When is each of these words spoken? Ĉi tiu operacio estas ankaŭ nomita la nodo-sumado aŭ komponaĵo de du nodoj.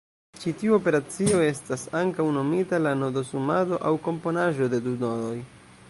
Ĉi 0.43 0.51
tiu 0.61 0.77
operacio 0.77 1.41
estas 1.47 1.83
ankaŭ 2.01 2.25
nomita 2.39 2.81
la 2.87 2.95
nodo-sumado 3.03 3.81
aŭ 3.91 3.93
komponaĵo 4.09 4.73
de 4.75 4.83
du 4.89 5.01
nodoj. 5.05 5.37